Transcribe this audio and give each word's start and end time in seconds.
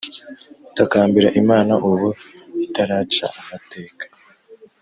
Takambira 0.75 1.29
imana 1.41 1.73
ubu 1.89 2.09
itaraca 2.65 3.25
amateka 3.39 4.05